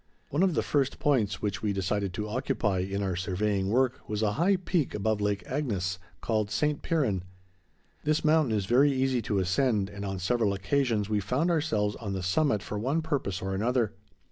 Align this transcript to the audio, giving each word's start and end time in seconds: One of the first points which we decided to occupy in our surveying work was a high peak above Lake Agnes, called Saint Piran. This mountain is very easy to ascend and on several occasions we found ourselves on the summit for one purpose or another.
One 0.31 0.41
of 0.41 0.55
the 0.55 0.63
first 0.63 0.97
points 0.97 1.43
which 1.43 1.61
we 1.61 1.73
decided 1.73 2.11
to 2.15 2.27
occupy 2.27 2.79
in 2.79 3.03
our 3.03 3.15
surveying 3.15 3.69
work 3.69 4.01
was 4.09 4.23
a 4.23 4.31
high 4.31 4.55
peak 4.55 4.95
above 4.95 5.21
Lake 5.21 5.43
Agnes, 5.45 5.99
called 6.21 6.49
Saint 6.49 6.81
Piran. 6.81 7.21
This 8.03 8.25
mountain 8.25 8.57
is 8.57 8.65
very 8.65 8.91
easy 8.91 9.21
to 9.21 9.37
ascend 9.37 9.91
and 9.91 10.03
on 10.03 10.17
several 10.17 10.53
occasions 10.55 11.07
we 11.07 11.19
found 11.19 11.51
ourselves 11.51 11.95
on 11.97 12.13
the 12.13 12.23
summit 12.23 12.63
for 12.63 12.79
one 12.79 13.03
purpose 13.03 13.43
or 13.43 13.53
another. 13.53 13.93